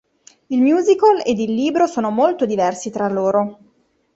[0.47, 3.59] Il musical ed il libro sono molto diversi tra loro.